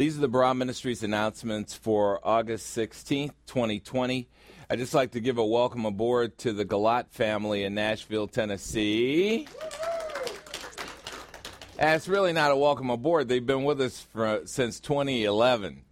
These 0.00 0.16
are 0.16 0.22
the 0.22 0.30
Barah 0.30 0.56
Ministries 0.56 1.02
announcements 1.02 1.74
for 1.74 2.26
August 2.26 2.74
16th, 2.74 3.34
2020. 3.46 4.30
I'd 4.70 4.78
just 4.78 4.94
like 4.94 5.10
to 5.10 5.20
give 5.20 5.36
a 5.36 5.44
welcome 5.44 5.84
aboard 5.84 6.38
to 6.38 6.54
the 6.54 6.64
Gollote 6.64 7.10
family 7.10 7.64
in 7.64 7.74
Nashville, 7.74 8.26
Tennessee. 8.26 9.46
And 11.78 11.96
it's 11.96 12.08
really 12.08 12.32
not 12.32 12.50
a 12.50 12.56
welcome 12.56 12.88
aboard. 12.88 13.28
They've 13.28 13.44
been 13.44 13.64
with 13.64 13.78
us 13.82 14.00
for, 14.00 14.40
since 14.46 14.80
2011. 14.80 15.82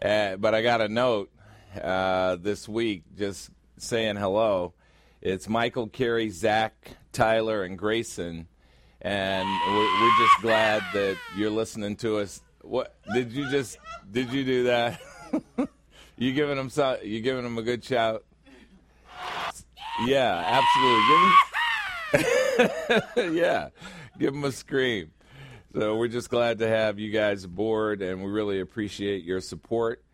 Uh, 0.00 0.36
but 0.36 0.54
I 0.54 0.62
got 0.62 0.80
a 0.80 0.88
note 0.88 1.30
uh, 1.78 2.36
this 2.36 2.66
week 2.66 3.02
just 3.14 3.50
saying 3.76 4.16
hello. 4.16 4.72
It's 5.20 5.50
Michael, 5.50 5.88
Kari, 5.88 6.30
Zach, 6.30 6.96
Tyler, 7.12 7.62
and 7.62 7.76
Grayson. 7.76 8.48
And 9.02 9.46
we're, 9.68 10.00
we're 10.00 10.16
just 10.18 10.40
glad 10.40 10.82
that 10.94 11.18
you're 11.36 11.50
listening 11.50 11.96
to 11.96 12.20
us. 12.20 12.40
What 12.64 12.96
did 13.12 13.32
you 13.32 13.50
just 13.50 13.78
did 14.10 14.32
you 14.32 14.44
do 14.44 14.64
that? 14.64 15.00
you 16.16 16.32
giving 16.32 16.56
them 16.56 16.70
some, 16.70 16.96
you 17.02 17.20
giving 17.20 17.44
them 17.44 17.58
a 17.58 17.62
good 17.62 17.84
shout? 17.84 18.24
Yeah, 20.06 20.62
absolutely. 20.62 21.32
Yeah, 23.40 23.70
give 24.18 24.32
them 24.32 24.44
a 24.44 24.52
scream. 24.52 25.10
So 25.74 25.96
we're 25.96 26.06
just 26.08 26.30
glad 26.30 26.60
to 26.60 26.68
have 26.68 27.00
you 27.00 27.10
guys 27.10 27.42
aboard, 27.42 28.00
and 28.02 28.22
we 28.22 28.30
really 28.30 28.60
appreciate 28.60 29.24
your 29.24 29.40
support 29.40 30.04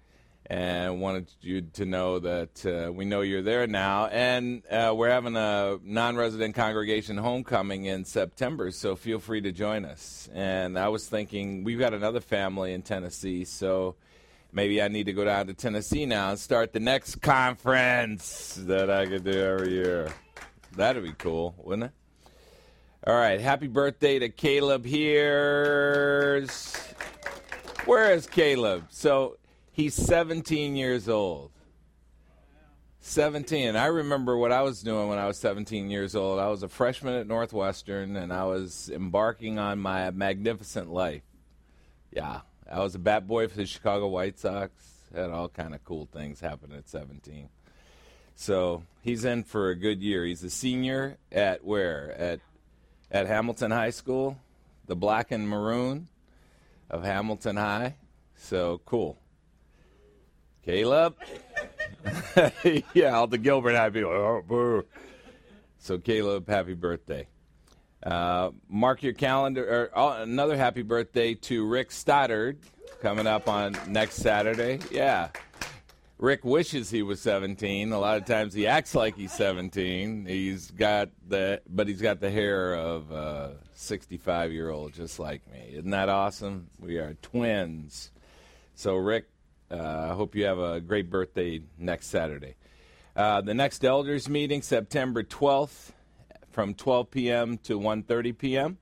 and 0.51 1.01
wanted 1.01 1.31
you 1.43 1.61
to 1.61 1.85
know 1.85 2.19
that 2.19 2.67
uh, 2.67 2.91
we 2.93 3.05
know 3.05 3.21
you're 3.21 3.41
there 3.41 3.69
now. 3.69 4.07
And 4.07 4.65
uh, 4.67 4.93
we're 4.97 5.09
having 5.09 5.37
a 5.37 5.79
non 5.85 6.17
resident 6.17 6.57
congregation 6.57 7.17
homecoming 7.17 7.85
in 7.85 8.05
September, 8.05 8.73
so 8.73 8.97
feel 8.97 9.21
free 9.21 9.41
to 9.43 9.53
join 9.53 9.85
us. 9.85 10.29
And 10.35 10.77
I 10.77 10.89
was 10.89 11.09
thinking, 11.09 11.63
we've 11.63 11.79
got 11.79 11.95
another 11.95 12.19
family 12.19 12.73
in 12.73 12.83
Tennessee, 12.83 13.45
so 13.45 13.95
maybe 14.53 14.83
I 14.83 14.89
need 14.89 15.05
to 15.05 15.13
go 15.13 15.25
down 15.25 15.47
to 15.47 15.55
Tennessee 15.55 16.05
now 16.05 16.31
and 16.31 16.39
start 16.39 16.73
the 16.73 16.81
next 16.81 17.23
conference 17.23 18.59
that 18.67 18.91
I 18.91 19.07
could 19.07 19.23
do 19.23 19.41
every 19.41 19.71
year. 19.71 20.13
That'd 20.77 21.05
be 21.05 21.13
cool, 21.13 21.55
wouldn't 21.59 21.85
it? 21.85 21.93
All 23.07 23.15
right, 23.15 23.41
happy 23.41 23.69
birthday 23.69 24.19
to 24.19 24.29
Kaleb 24.29 24.85
here. 24.85 26.45
Where 27.87 28.13
is 28.13 28.27
Kaleb? 28.27 28.87
So 28.91 29.37
He's 29.81 29.95
17 29.95 30.77
years 30.77 31.09
old. 31.09 31.53
17. 33.01 33.77
I 33.77 33.87
remember 33.87 34.37
what 34.37 34.53
I 34.53 34.61
was 34.61 34.83
doing 34.83 35.09
when 35.09 35.17
I 35.17 35.27
was 35.27 35.39
17 35.39 35.89
years 35.89 36.15
old. 36.15 36.39
I 36.39 36.49
was 36.49 36.63
a 36.63 36.69
freshman 36.69 37.15
at 37.15 37.27
Northwestern 37.27 38.15
and 38.17 38.31
I 38.31 38.45
was 38.45 38.91
embarking 38.93 39.59
on 39.59 39.79
my 39.79 40.11
magnificent 40.11 40.93
life. 40.93 41.23
Yeah, 42.13 42.43
I 42.71 42.81
was 42.81 42.95
a 42.95 42.99
bat 42.99 43.27
boy 43.27 43.49
for 43.49 43.57
the 43.57 43.65
Chicago 43.65 44.09
White 44.09 44.39
Sox. 44.39 44.71
Had 45.15 45.31
all 45.31 45.49
kind 45.49 45.75
of 45.75 45.83
cool 45.83 46.07
things 46.13 46.41
happen 46.41 46.75
at 46.75 46.87
17. 46.87 47.49
So 48.35 48.83
he's 49.01 49.25
in 49.25 49.45
for 49.45 49.71
a 49.71 49.77
good 49.77 50.03
year. 50.03 50.27
He's 50.27 50.45
a 50.45 50.51
senior 50.51 51.17
at 51.33 51.65
where? 51.65 52.15
At 52.19 52.41
at 53.11 53.27
Hamilton 53.27 53.71
High 53.71 53.91
School, 53.91 54.37
the 54.87 54.95
black 54.95 55.31
and 55.31 55.49
maroon 55.49 56.09
of 56.91 57.03
Hamilton 57.03 57.57
High. 57.57 57.95
So 58.37 58.83
cool. 58.85 59.17
Kaleb? 60.67 61.15
yeah, 62.95 63.17
all 63.17 63.27
the 63.27 63.39
Gilbert 63.39 63.75
happy. 63.75 64.05
Oh. 64.05 64.85
So, 65.79 65.99
Kaleb, 65.99 66.49
happy 66.49 66.75
birthday. 66.75 67.27
Uh, 68.03 68.51
mark 68.69 69.03
your 69.03 69.13
calendar. 69.13 69.65
Or, 69.65 69.91
oh, 69.95 70.23
another 70.23 70.57
happy 70.57 70.83
birthday 70.83 71.35
to 71.35 71.67
Rick 71.67 71.91
Stoddard 71.91 72.59
coming 73.01 73.27
up 73.27 73.49
on 73.49 73.77
next 73.89 74.17
Saturday. 74.17 74.81
Yeah. 74.91 75.29
Rick 76.19 76.45
wishes 76.45 76.91
he 76.91 77.03
was 77.03 77.19
17. 77.23 77.93
A 77.93 77.99
lot 77.99 78.19
of 78.19 78.27
times 78.27 78.53
he 78.53 78.67
acts 78.67 78.95
like 78.95 79.17
he's 79.17 79.33
17. 79.33 80.27
He's 80.27 80.71
got 80.71 81.09
the, 81.27 81.63
but 81.67 81.89
he's 81.89 82.03
got 82.03 82.21
the 82.21 82.31
hair 82.31 82.75
of 82.75 83.11
a 83.11 83.57
65 83.73 84.53
year 84.53 84.69
old, 84.69 84.93
just 84.93 85.19
like 85.19 85.51
me. 85.51 85.71
Isn't 85.73 85.91
that 85.91 86.11
awesome? 86.11 86.69
We 86.79 86.99
are 86.99 87.15
twins. 87.23 88.11
So 88.75 88.97
Rick, 88.97 89.25
uh, 89.25 89.40
I 89.71 90.15
hope 90.15 90.35
you 90.35 90.45
have 90.45 90.59
a 90.59 90.81
great 90.81 91.11
birthday 91.11 91.63
next 91.79 92.07
Saturday. 92.09 92.57
Uh, 93.15 93.41
the 93.41 93.55
next 93.55 93.85
elders 93.85 94.29
meeting, 94.29 94.63
September 94.63 95.23
12th, 95.23 95.93
from 96.51 96.75
12 96.75 97.11
p.m. 97.11 97.59
to 97.59 97.79
1:30 97.79 98.37
p.m. 98.37 98.79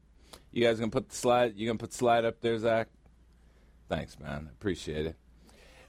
You 0.53 0.65
guys 0.65 0.79
gonna 0.79 0.91
put 0.91 1.11
the 1.11 1.15
slide? 1.15 1.57
You 1.57 1.67
gonna 1.67 1.79
put 1.79 1.93
slide 1.93 2.25
up 2.25 2.41
there, 2.41 2.59
Zach? 2.59 2.89
Thanks, 3.89 4.19
man. 4.19 4.49
Appreciate 4.53 5.07
it. 5.07 5.17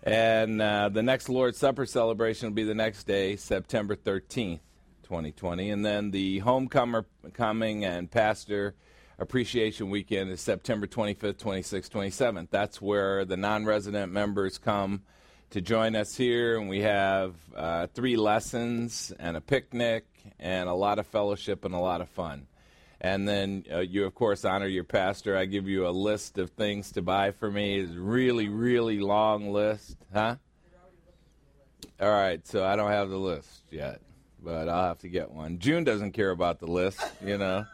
And 0.04 0.62
uh, 0.62 0.90
the 0.90 1.04
next 1.04 1.28
Lord's 1.28 1.58
Supper 1.58 1.86
celebration 1.86 2.50
will 2.50 2.56
be 2.56 2.64
the 2.64 2.76
next 2.76 3.04
day, 3.06 3.36
September 3.36 3.96
13th, 3.96 4.60
2020. 5.04 5.70
And 5.70 5.86
then 5.86 6.12
the 6.12 6.40
homecomer 6.42 7.06
coming 7.34 7.84
and 7.84 8.10
pastor 8.10 8.76
Appreciation 9.20 9.90
Weekend 9.90 10.32
is 10.32 10.40
September 10.40 10.88
25th, 10.88 11.36
26th, 11.36 11.90
27th. 11.90 12.48
That's 12.52 12.82
where 12.82 13.26
the 13.26 13.36
non 13.36 13.66
resident 13.66 14.14
members 14.14 14.58
come 14.58 15.02
to 15.50 15.60
join 15.60 15.98
us 15.98 16.16
here, 16.16 16.58
and 16.58 16.70
we 16.70 16.80
have 16.82 17.36
uh, 17.54 17.88
three 17.88 18.16
lessons 18.16 19.12
and 19.20 19.36
a 19.36 19.42
picnic 19.42 20.06
and 20.40 20.70
a 20.70 20.74
lot 20.74 21.00
of 21.00 21.08
fellowship 21.08 21.66
and 21.66 21.76
a 21.76 21.80
lot 21.80 22.00
of 22.00 22.08
fun. 22.08 22.48
And 23.02 23.28
then 23.28 23.66
uh, 23.70 23.80
you, 23.80 24.06
of 24.06 24.16
course, 24.16 24.46
honor 24.46 24.68
your 24.68 24.86
pastor. 24.86 25.36
I 25.36 25.44
give 25.44 25.68
you 25.68 25.86
a 25.86 25.92
list 25.92 26.38
of 26.38 26.52
things 26.52 26.94
to 26.94 27.02
buy 27.02 27.32
for 27.32 27.52
me. 27.52 27.78
It's 27.78 27.92
really, 27.92 28.48
really 28.48 29.00
long 29.00 29.52
list, 29.52 29.98
huh? 30.14 30.38
All 32.00 32.10
right, 32.10 32.48
so 32.48 32.64
I 32.64 32.78
don't 32.78 32.92
have 32.92 33.10
the 33.10 33.18
list 33.18 33.64
yet, 33.70 34.00
but 34.42 34.70
I'll 34.70 34.88
have 34.88 35.00
to 35.00 35.10
get 35.10 35.30
one. 35.30 35.60
June 35.60 35.84
doesn't 35.84 36.14
care 36.14 36.32
about 36.32 36.60
the 36.60 36.68
list, 36.68 37.02
you 37.22 37.38
know. 37.38 37.66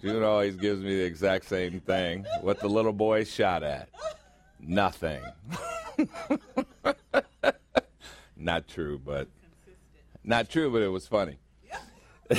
June 0.00 0.22
always 0.22 0.56
gives 0.56 0.80
me 0.80 0.96
the 0.96 1.04
exact 1.04 1.46
same 1.46 1.80
thing. 1.80 2.26
What 2.40 2.60
the 2.60 2.68
little 2.68 2.92
boy 2.92 3.24
shot 3.24 3.62
at. 3.62 3.88
Nothing. 4.58 5.22
not 8.36 8.68
true, 8.68 8.98
but 8.98 9.28
not 10.24 10.48
true, 10.48 10.70
but 10.70 10.82
it 10.82 10.88
was 10.88 11.06
funny. 11.06 11.38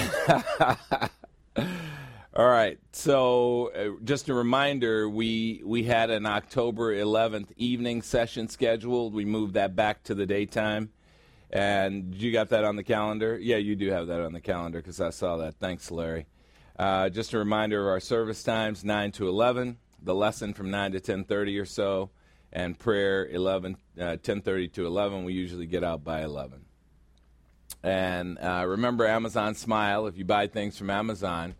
All 2.33 2.47
right. 2.47 2.79
So, 2.93 3.71
uh, 3.75 4.01
just 4.05 4.29
a 4.29 4.33
reminder, 4.33 5.09
we 5.09 5.61
we 5.65 5.83
had 5.83 6.09
an 6.09 6.25
October 6.25 6.95
11th 6.95 7.51
evening 7.57 8.01
session 8.01 8.47
scheduled. 8.47 9.13
We 9.13 9.25
moved 9.25 9.55
that 9.55 9.75
back 9.75 10.03
to 10.03 10.15
the 10.15 10.25
daytime. 10.25 10.91
And 11.49 12.15
you 12.15 12.31
got 12.31 12.47
that 12.49 12.63
on 12.63 12.77
the 12.77 12.83
calendar? 12.83 13.37
Yeah, 13.37 13.57
you 13.57 13.75
do 13.75 13.91
have 13.91 14.07
that 14.07 14.21
on 14.21 14.31
the 14.31 14.39
calendar 14.39 14.79
because 14.79 15.01
I 15.01 15.09
saw 15.09 15.35
that. 15.37 15.55
Thanks, 15.55 15.91
Larry. 15.91 16.25
Uh, 16.81 17.09
just 17.09 17.31
a 17.33 17.37
reminder 17.37 17.79
of 17.79 17.85
our 17.85 17.99
service 17.99 18.41
times 18.41 18.83
9 18.83 19.11
to 19.11 19.27
11, 19.27 19.77
the 20.01 20.15
lesson 20.15 20.51
from 20.51 20.71
9 20.71 20.93
to 20.93 20.99
10.30 20.99 21.61
or 21.61 21.65
so, 21.65 22.09
and 22.51 22.79
prayer 22.79 23.27
11, 23.27 23.77
uh, 23.99 24.17
10.30 24.17 24.73
to 24.73 24.87
11. 24.87 25.23
We 25.23 25.33
usually 25.33 25.67
get 25.67 25.83
out 25.83 26.03
by 26.03 26.23
11. 26.23 26.65
And 27.83 28.39
uh, 28.39 28.65
remember 28.67 29.05
Amazon 29.05 29.53
Smile. 29.53 30.07
If 30.07 30.17
you 30.17 30.25
buy 30.25 30.47
things 30.47 30.75
from 30.75 30.89
Amazon 30.89 31.53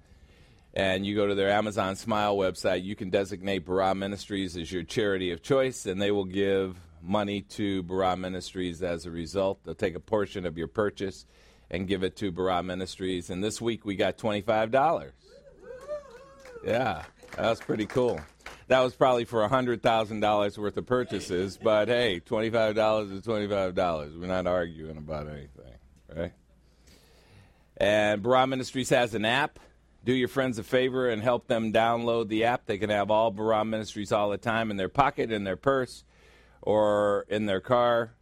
and 0.73 1.05
you 1.05 1.15
go 1.15 1.27
to 1.27 1.35
their 1.35 1.51
Amazon 1.51 1.95
Smile 1.95 2.35
website, 2.35 2.83
you 2.83 2.95
can 2.95 3.11
designate 3.11 3.63
Barah 3.63 3.95
Ministries 3.95 4.57
as 4.57 4.71
your 4.71 4.81
charity 4.81 5.29
of 5.29 5.43
choice, 5.43 5.85
and 5.85 6.01
they 6.01 6.09
will 6.09 6.25
give 6.25 6.77
money 6.99 7.41
to 7.41 7.83
Barah 7.83 8.17
Ministries 8.17 8.81
as 8.81 9.05
a 9.05 9.11
result. 9.11 9.59
They'll 9.65 9.75
take 9.75 9.93
a 9.93 9.99
portion 9.99 10.47
of 10.47 10.57
your 10.57 10.67
purchase 10.67 11.27
and 11.71 11.87
give 11.87 12.03
it 12.03 12.17
to 12.17 12.31
Barah 12.31 12.63
Ministries. 12.63 13.31
And 13.31 13.43
this 13.43 13.59
week 13.59 13.85
we 13.85 13.95
got 13.95 14.17
$25. 14.17 15.11
Yeah, 16.63 17.03
that's 17.35 17.61
pretty 17.61 17.87
cool. 17.87 18.19
That 18.67 18.81
was 18.81 18.93
probably 18.93 19.25
for 19.25 19.47
$100,000 19.47 20.57
worth 20.57 20.77
of 20.77 20.85
purchases, 20.85 21.57
but 21.57 21.87
hey, 21.87 22.21
$25 22.23 23.11
is 23.11 23.21
$25. 23.21 24.19
We're 24.19 24.27
not 24.27 24.45
arguing 24.47 24.97
about 24.97 25.27
anything, 25.27 25.73
right? 26.15 26.33
And 27.77 28.21
Barah 28.21 28.47
Ministries 28.47 28.89
has 28.89 29.15
an 29.15 29.25
app. 29.25 29.57
Do 30.03 30.13
your 30.13 30.27
friends 30.27 30.59
a 30.59 30.63
favor 30.63 31.09
and 31.09 31.21
help 31.21 31.47
them 31.47 31.73
download 31.73 32.27
the 32.27 32.45
app. 32.45 32.65
They 32.65 32.77
can 32.77 32.89
have 32.89 33.11
all 33.11 33.31
Barah 33.31 33.67
Ministries 33.67 34.11
all 34.11 34.29
the 34.29 34.37
time 34.37 34.71
in 34.71 34.77
their 34.77 34.89
pocket, 34.89 35.31
in 35.31 35.43
their 35.43 35.57
purse, 35.57 36.03
or 36.61 37.25
in 37.29 37.45
their 37.45 37.61
car. 37.61 38.13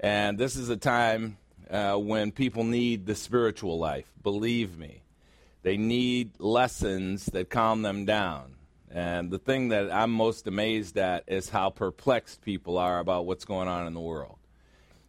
And 0.00 0.38
this 0.38 0.56
is 0.56 0.68
a 0.68 0.76
time 0.76 1.38
uh, 1.70 1.96
when 1.96 2.32
people 2.32 2.64
need 2.64 3.06
the 3.06 3.14
spiritual 3.14 3.78
life. 3.78 4.10
Believe 4.22 4.78
me, 4.78 5.02
they 5.62 5.76
need 5.76 6.32
lessons 6.38 7.26
that 7.26 7.50
calm 7.50 7.82
them 7.82 8.04
down. 8.04 8.54
And 8.90 9.30
the 9.30 9.38
thing 9.38 9.70
that 9.70 9.90
I'm 9.90 10.12
most 10.12 10.46
amazed 10.46 10.96
at 10.98 11.24
is 11.26 11.48
how 11.48 11.70
perplexed 11.70 12.42
people 12.42 12.78
are 12.78 13.00
about 13.00 13.26
what's 13.26 13.44
going 13.44 13.66
on 13.66 13.86
in 13.86 13.94
the 13.94 14.00
world. 14.00 14.36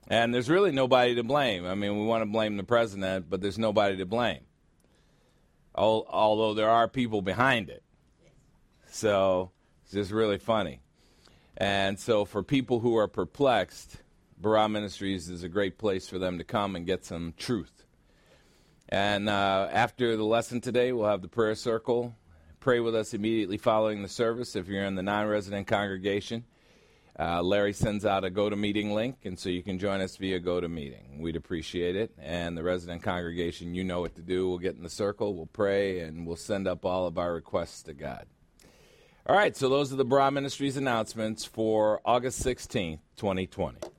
And 0.07 0.33
there's 0.33 0.49
really 0.49 0.71
nobody 0.71 1.15
to 1.15 1.23
blame. 1.23 1.65
I 1.65 1.75
mean, 1.75 1.97
we 1.99 2.05
want 2.05 2.21
to 2.21 2.29
blame 2.29 2.57
the 2.57 2.63
president, 2.63 3.29
but 3.29 3.41
there's 3.41 3.59
nobody 3.59 3.97
to 3.97 4.05
blame. 4.05 4.41
Although 5.75 6.53
there 6.53 6.69
are 6.69 6.87
people 6.87 7.21
behind 7.21 7.69
it. 7.69 7.83
So 8.89 9.51
it's 9.83 9.91
just 9.91 10.11
really 10.11 10.37
funny. 10.37 10.79
And 11.57 11.99
so, 11.99 12.25
for 12.25 12.43
people 12.43 12.79
who 12.79 12.97
are 12.97 13.07
perplexed, 13.07 13.97
Barah 14.41 14.69
Ministries 14.69 15.29
is 15.29 15.43
a 15.43 15.49
great 15.49 15.77
place 15.77 16.07
for 16.07 16.19
them 16.19 16.37
to 16.37 16.43
come 16.43 16.75
and 16.75 16.85
get 16.85 17.05
some 17.05 17.33
truth. 17.37 17.85
And 18.89 19.29
uh, 19.29 19.69
after 19.71 20.15
the 20.15 20.25
lesson 20.25 20.61
today, 20.61 20.91
we'll 20.91 21.09
have 21.09 21.21
the 21.21 21.27
prayer 21.27 21.55
circle. 21.55 22.15
Pray 22.59 22.79
with 22.79 22.95
us 22.95 23.13
immediately 23.13 23.57
following 23.57 24.01
the 24.01 24.09
service 24.09 24.55
if 24.55 24.67
you're 24.67 24.83
in 24.83 24.95
the 24.95 25.03
non 25.03 25.27
resident 25.27 25.67
congregation. 25.67 26.43
Uh, 27.17 27.41
Larry 27.41 27.71
sends 27.71 28.05
out 28.05 28.25
a 28.25 28.29
GoToMeeting 28.29 28.93
link, 28.93 29.19
and 29.23 29.39
so 29.39 29.47
you 29.47 29.63
can 29.63 29.79
join 29.79 30.01
us 30.01 30.17
via 30.17 30.39
GoToMeeting. 30.39 31.19
We'd 31.19 31.37
appreciate 31.37 31.95
it. 31.95 32.11
And 32.19 32.57
the 32.57 32.63
resident 32.63 33.03
congregation, 33.03 33.73
you 33.73 33.85
know 33.85 34.01
what 34.01 34.15
to 34.15 34.21
do. 34.21 34.49
We'll 34.49 34.57
get 34.57 34.75
in 34.75 34.83
the 34.83 34.89
circle, 34.89 35.33
we'll 35.33 35.45
pray, 35.45 35.99
and 36.01 36.27
we'll 36.27 36.35
send 36.35 36.67
up 36.67 36.83
all 36.83 37.07
of 37.07 37.17
our 37.17 37.33
requests 37.33 37.83
to 37.83 37.93
God. 37.93 38.25
All 39.27 39.35
right, 39.35 39.55
so 39.55 39.69
those 39.69 39.93
are 39.93 39.95
the 39.95 40.05
Barah 40.05 40.31
Ministries 40.31 40.75
announcements 40.75 41.45
for 41.45 42.01
August 42.05 42.43
16th, 42.43 42.99
2020. 43.15 43.94